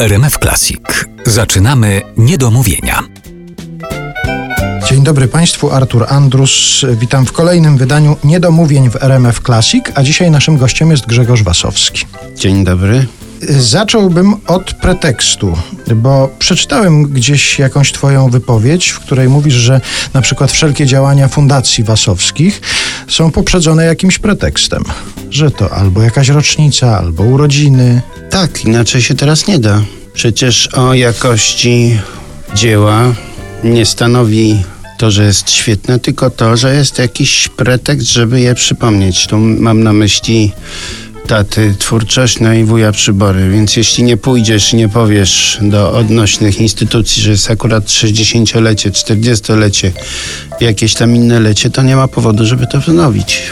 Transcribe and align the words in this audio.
RMF 0.00 0.38
Classic. 0.38 0.80
Zaczynamy 1.26 2.02
niedomówienia. 2.16 3.02
Dzień 4.88 5.02
dobry 5.02 5.28
Państwu, 5.28 5.70
Artur 5.70 6.06
Andrus. 6.08 6.84
Witam 7.00 7.26
w 7.26 7.32
kolejnym 7.32 7.76
wydaniu 7.76 8.16
Niedomówień 8.24 8.90
w 8.90 8.96
RMF 9.02 9.40
Classic, 9.40 9.84
a 9.94 10.02
dzisiaj 10.02 10.30
naszym 10.30 10.56
gościem 10.56 10.90
jest 10.90 11.06
Grzegorz 11.06 11.42
Wasowski. 11.42 12.06
Dzień 12.36 12.64
dobry. 12.64 13.06
Zacząłbym 13.48 14.34
od 14.46 14.74
pretekstu, 14.74 15.56
bo 15.96 16.30
przeczytałem 16.38 17.02
gdzieś 17.02 17.58
jakąś 17.58 17.92
Twoją 17.92 18.30
wypowiedź, 18.30 18.88
w 18.88 19.00
której 19.00 19.28
mówisz, 19.28 19.54
że 19.54 19.80
na 20.14 20.20
przykład 20.20 20.52
wszelkie 20.52 20.86
działania 20.86 21.28
fundacji 21.28 21.84
wasowskich 21.84 22.60
są 23.08 23.30
poprzedzone 23.30 23.84
jakimś 23.84 24.18
pretekstem. 24.18 24.84
Że 25.30 25.50
to 25.50 25.72
albo 25.72 26.02
jakaś 26.02 26.28
rocznica, 26.28 26.98
albo 26.98 27.22
urodziny. 27.22 28.02
Tak, 28.30 28.64
inaczej 28.64 29.02
się 29.02 29.14
teraz 29.14 29.46
nie 29.46 29.58
da. 29.58 29.82
Przecież 30.14 30.66
o 30.66 30.94
jakości 30.94 31.98
dzieła 32.54 33.14
nie 33.64 33.86
stanowi 33.86 34.62
to, 34.98 35.10
że 35.10 35.24
jest 35.24 35.50
świetne, 35.50 35.98
tylko 35.98 36.30
to, 36.30 36.56
że 36.56 36.74
jest 36.74 36.98
jakiś 36.98 37.48
pretekst, 37.48 38.06
żeby 38.06 38.40
je 38.40 38.54
przypomnieć. 38.54 39.26
Tu 39.26 39.38
mam 39.38 39.82
na 39.82 39.92
myśli 39.92 40.52
taty 41.30 41.74
twórczość, 41.78 42.40
no 42.40 42.52
i 42.52 42.64
wuja 42.64 42.92
przybory. 42.92 43.50
Więc 43.50 43.76
jeśli 43.76 44.04
nie 44.04 44.16
pójdziesz 44.16 44.72
i 44.72 44.76
nie 44.76 44.88
powiesz 44.88 45.58
do 45.62 45.92
odnośnych 45.92 46.60
instytucji, 46.60 47.22
że 47.22 47.30
jest 47.30 47.50
akurat 47.50 47.84
60-lecie, 47.84 48.90
40-lecie, 48.90 49.92
jakieś 50.60 50.94
tam 50.94 51.16
inne 51.16 51.40
lecie, 51.40 51.70
to 51.70 51.82
nie 51.82 51.96
ma 51.96 52.08
powodu, 52.08 52.46
żeby 52.46 52.66
to 52.66 52.80
wznowić. 52.80 53.42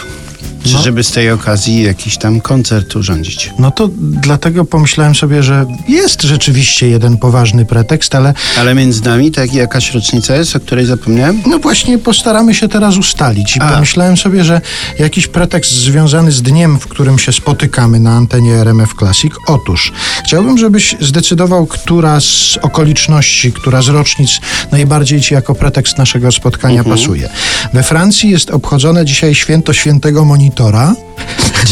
Czy 0.63 0.73
No. 0.73 0.81
żeby 0.81 1.03
z 1.03 1.11
tej 1.11 1.31
okazji 1.31 1.83
jakiś 1.83 2.17
tam 2.17 2.41
koncert 2.41 2.95
urządzić. 2.95 3.51
No 3.59 3.71
to 3.71 3.89
dlatego 3.99 4.65
pomyślałem 4.65 5.15
sobie, 5.15 5.43
że 5.43 5.65
jest 5.87 6.21
rzeczywiście 6.21 6.87
jeden 6.87 7.17
poważny 7.17 7.65
pretekst, 7.65 8.15
ale 8.15 8.33
Ale 8.59 8.75
między 8.75 9.03
nami 9.03 9.31
tak 9.31 9.53
jakaś 9.53 9.93
rocznica 9.93 10.35
jest, 10.35 10.55
o 10.55 10.59
której 10.59 10.85
zapomniałem? 10.85 11.41
No 11.47 11.59
właśnie 11.59 11.97
postaramy 11.97 12.53
się 12.55 12.67
teraz 12.67 12.97
ustalić 12.97 13.57
i 13.57 13.59
A. 13.61 13.71
pomyślałem 13.73 14.17
sobie, 14.17 14.43
że 14.43 14.61
jakiś 14.99 15.27
pretekst 15.27 15.71
związany 15.71 16.31
z 16.31 16.41
dniem, 16.41 16.79
w 16.79 16.87
którym 16.87 17.19
się 17.19 17.31
spotykamy 17.31 17.99
na 17.99 18.11
antenie 18.11 18.53
RMF 18.55 18.93
Classic. 18.99 19.33
Otóż 19.47 19.91
chciałbym, 20.25 20.57
żebyś 20.57 20.95
zdecydował, 20.99 21.65
która 21.65 22.19
z 22.19 22.57
okoliczności, 22.61 23.51
która 23.51 23.81
z 23.81 23.87
rocznic 23.87 24.39
najbardziej 24.71 25.21
ci 25.21 25.33
jako 25.33 25.55
pretekst 25.55 25.97
naszego 25.97 26.31
spotkania 26.31 26.83
pasuje. 26.83 27.29
We 27.73 27.83
Francji 27.83 28.29
jest 28.29 28.49
obchodzone 28.51 29.05
dzisiaj 29.05 29.35
święto 29.35 29.73
świętego 29.73 30.25
monitora 30.25 30.48
monitora 30.49 30.95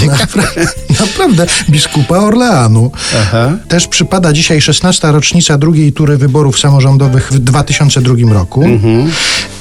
Napra- 0.05 0.67
naprawdę, 0.99 1.45
biskupa 1.69 2.17
Orleanu. 2.17 2.91
Aha. 3.21 3.51
Też 3.67 3.87
przypada 3.87 4.33
dzisiaj 4.33 4.61
16. 4.61 5.11
rocznica 5.11 5.57
drugiej 5.57 5.93
tury 5.93 6.17
wyborów 6.17 6.59
samorządowych 6.59 7.31
w 7.31 7.39
2002 7.39 8.33
roku 8.33 8.63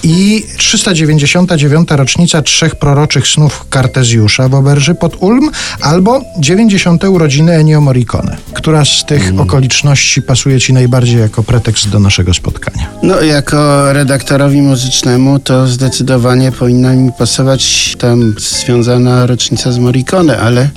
i 0.02 0.44
399. 0.58 1.88
rocznica 1.90 2.42
trzech 2.42 2.74
proroczych 2.76 3.28
snów 3.28 3.64
Kartezjusza 3.70 4.48
w 4.48 4.54
Oberży 4.54 4.94
pod 4.94 5.16
Ulm 5.22 5.50
albo 5.80 6.20
90. 6.38 7.04
urodziny 7.04 7.52
Ennio 7.52 7.80
Morricone. 7.80 8.36
Która 8.54 8.84
z 8.84 9.04
tych 9.04 9.32
okoliczności 9.38 10.22
pasuje 10.22 10.60
Ci 10.60 10.72
najbardziej 10.72 11.20
jako 11.20 11.42
pretekst 11.42 11.88
do 11.88 11.98
naszego 11.98 12.34
spotkania? 12.34 12.86
No, 13.02 13.20
jako 13.20 13.92
redaktorowi 13.92 14.62
muzycznemu 14.62 15.38
to 15.38 15.66
zdecydowanie 15.66 16.52
powinna 16.52 16.92
mi 16.92 17.12
pasować 17.12 17.96
tam 17.98 18.34
związana 18.38 19.26
rocznica 19.26 19.72
z 19.72 19.78
Morricone, 19.78 20.25
ale 20.30 20.68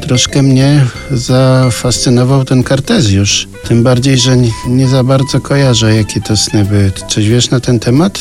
troszkę 0.00 0.42
mnie 0.42 0.86
zafascynował 1.10 2.44
ten 2.44 2.62
Kartezjusz. 2.62 3.48
Tym 3.68 3.82
bardziej, 3.82 4.18
że 4.18 4.36
nie, 4.36 4.50
nie 4.68 4.88
za 4.88 5.04
bardzo 5.04 5.40
kojarzę, 5.40 5.94
jakie 5.94 6.20
to 6.20 6.36
sny 6.36 6.64
były. 6.64 6.92
Coś 7.08 7.28
wiesz 7.28 7.50
na 7.50 7.60
ten 7.60 7.80
temat? 7.80 8.20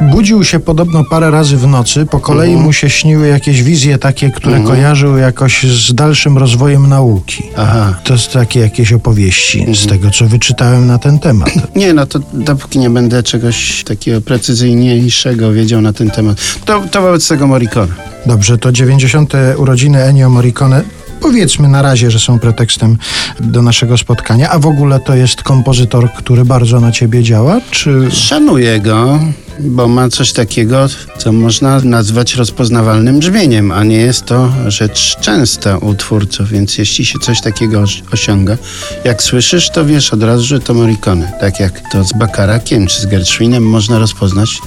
Budził 0.00 0.44
się 0.44 0.60
podobno 0.60 1.04
parę 1.04 1.30
razy 1.30 1.56
w 1.56 1.66
nocy, 1.66 2.06
po 2.06 2.20
kolei 2.20 2.56
mu 2.56 2.72
się 2.72 2.90
śniły 2.90 3.28
jakieś 3.28 3.62
wizje 3.62 3.98
takie, 3.98 4.30
które 4.30 4.60
kojarzył 4.60 5.16
jakoś 5.16 5.62
z 5.62 5.94
dalszym 5.94 6.38
rozwojem 6.38 6.88
nauki. 6.88 7.42
Aha. 7.56 7.94
To 8.04 8.12
jest 8.12 8.32
takie 8.32 8.60
jakieś 8.60 8.92
opowieści 8.92 9.66
z 9.74 9.86
tego, 9.86 10.10
co 10.10 10.26
wyczytałem 10.26 10.86
na 10.86 10.98
ten 10.98 11.18
temat. 11.18 11.50
Nie, 11.76 11.92
no 11.92 12.06
to 12.06 12.18
dopóki 12.32 12.78
nie 12.78 12.90
będę 12.90 13.22
czegoś 13.22 13.84
takiego 13.84 14.20
precyzyjniejszego 14.20 15.52
wiedział 15.52 15.80
na 15.80 15.92
ten 15.92 16.10
temat, 16.10 16.38
to, 16.64 16.82
to 16.90 17.02
wobec 17.02 17.28
tego 17.28 17.46
Morricone. 17.46 18.10
Dobrze, 18.26 18.58
to 18.58 18.72
90. 18.72 19.32
urodziny 19.56 20.02
Ennio 20.02 20.30
Morricone. 20.30 20.82
Powiedzmy 21.20 21.68
na 21.68 21.82
razie, 21.82 22.10
że 22.10 22.18
są 22.18 22.38
pretekstem 22.38 22.98
do 23.40 23.62
naszego 23.62 23.98
spotkania, 23.98 24.50
a 24.50 24.58
w 24.58 24.66
ogóle 24.66 25.00
to 25.00 25.14
jest 25.14 25.42
kompozytor, 25.42 26.12
który 26.12 26.44
bardzo 26.44 26.80
na 26.80 26.92
ciebie 26.92 27.22
działa, 27.22 27.60
czy... 27.70 28.10
Szanuję 28.10 28.80
go, 28.80 29.18
bo 29.62 29.88
ma 29.88 30.08
coś 30.08 30.32
takiego, 30.32 30.86
co 31.18 31.32
można 31.32 31.80
nazwać 31.80 32.34
rozpoznawalnym 32.34 33.18
brzmieniem, 33.18 33.72
a 33.72 33.84
nie 33.84 33.96
jest 33.96 34.24
to 34.24 34.52
rzecz 34.68 35.16
częsta 35.20 35.78
u 35.78 35.94
twórców, 35.94 36.48
więc 36.50 36.78
jeśli 36.78 37.04
się 37.04 37.18
coś 37.18 37.40
takiego 37.40 37.80
os- 37.80 38.02
osiąga, 38.12 38.56
jak 39.04 39.22
słyszysz, 39.22 39.70
to 39.70 39.84
wiesz 39.84 40.12
od 40.12 40.22
razu, 40.22 40.44
że 40.44 40.60
to 40.60 40.74
Morricone. 40.74 41.32
Tak 41.40 41.60
jak 41.60 41.80
to 41.92 42.04
z 42.04 42.12
Bakarakiem 42.12 42.86
czy 42.86 43.00
z 43.00 43.06
Gershwinem 43.06 43.62
można 43.62 43.98
rozpoznać. 43.98 44.58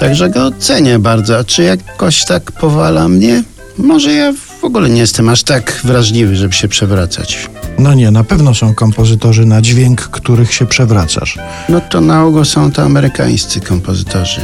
Także 0.00 0.30
go 0.30 0.50
cenię 0.58 0.98
bardzo. 0.98 1.38
A 1.38 1.44
czy 1.44 1.62
jakoś 1.62 2.24
tak 2.24 2.52
powala 2.52 3.08
mnie? 3.08 3.42
Może 3.78 4.12
ja 4.12 4.32
w 4.60 4.64
ogóle 4.64 4.90
nie 4.90 5.00
jestem 5.00 5.28
aż 5.28 5.42
tak 5.42 5.80
wrażliwy, 5.84 6.36
żeby 6.36 6.52
się 6.54 6.68
przewracać. 6.68 7.48
No 7.78 7.94
nie, 7.94 8.10
na 8.10 8.24
pewno 8.24 8.54
są 8.54 8.74
kompozytorzy 8.74 9.46
na 9.46 9.62
dźwięk, 9.62 10.00
których 10.00 10.54
się 10.54 10.66
przewracasz. 10.66 11.38
No 11.68 11.80
to 11.80 12.00
na 12.00 12.24
ogół 12.24 12.44
są 12.44 12.72
to 12.72 12.82
amerykańscy 12.82 13.60
kompozytorzy, 13.60 14.40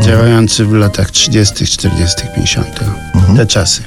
działający 0.00 0.64
w 0.64 0.72
latach 0.72 1.10
30., 1.10 1.66
40., 1.66 2.16
50. 2.34 2.80
Te 3.36 3.46
czasy. 3.46 3.82